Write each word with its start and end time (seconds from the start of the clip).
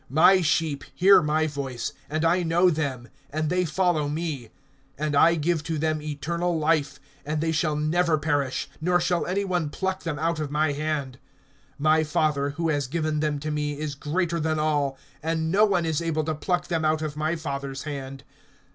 (27)My 0.11 0.43
sheep 0.43 0.83
hear 0.95 1.21
my 1.21 1.45
voice, 1.45 1.93
and 2.09 2.25
I 2.25 2.41
know 2.41 2.71
them, 2.71 3.07
and 3.29 3.51
they 3.51 3.65
follow 3.65 4.09
me; 4.09 4.49
(28)and 4.97 5.15
I 5.15 5.35
give 5.35 5.63
to 5.65 5.77
them 5.77 6.01
eternal 6.01 6.57
life; 6.57 6.99
and 7.23 7.39
they 7.39 7.51
shall 7.51 7.75
never 7.75 8.17
perish, 8.17 8.67
nor 8.81 8.99
shall 8.99 9.27
any 9.27 9.45
one 9.45 9.69
pluck 9.69 10.01
them 10.01 10.17
out 10.17 10.39
of 10.39 10.49
my 10.49 10.71
hand. 10.71 11.19
(29)My 11.79 12.03
Father, 12.03 12.49
who 12.49 12.69
has 12.69 12.87
given 12.87 13.19
them 13.19 13.37
to 13.41 13.51
me, 13.51 13.77
is 13.79 13.93
greater 13.93 14.39
than 14.39 14.57
all; 14.57 14.97
and 15.21 15.51
no 15.51 15.65
one 15.65 15.85
is 15.85 16.01
able 16.01 16.23
to 16.23 16.33
pluck 16.33 16.65
them 16.65 16.83
out 16.83 17.03
of 17.03 17.15
my 17.15 17.35
Father's 17.35 17.83
hand. 17.83 18.23